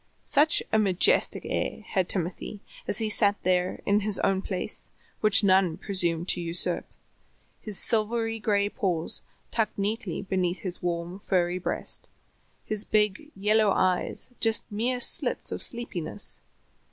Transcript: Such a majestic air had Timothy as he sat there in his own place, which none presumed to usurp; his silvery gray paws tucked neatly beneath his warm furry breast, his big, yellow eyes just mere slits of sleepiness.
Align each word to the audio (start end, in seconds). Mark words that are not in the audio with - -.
Such 0.25 0.63
a 0.73 0.79
majestic 0.79 1.45
air 1.45 1.81
had 1.85 2.09
Timothy 2.09 2.59
as 2.87 2.97
he 2.97 3.07
sat 3.07 3.35
there 3.43 3.83
in 3.85 3.99
his 3.99 4.17
own 4.21 4.41
place, 4.41 4.89
which 5.19 5.43
none 5.43 5.77
presumed 5.77 6.27
to 6.29 6.41
usurp; 6.41 6.87
his 7.59 7.77
silvery 7.77 8.39
gray 8.39 8.67
paws 8.67 9.21
tucked 9.51 9.77
neatly 9.77 10.23
beneath 10.23 10.61
his 10.61 10.81
warm 10.81 11.19
furry 11.19 11.59
breast, 11.59 12.09
his 12.65 12.83
big, 12.83 13.29
yellow 13.35 13.69
eyes 13.75 14.31
just 14.39 14.65
mere 14.71 14.99
slits 14.99 15.51
of 15.51 15.61
sleepiness. 15.61 16.41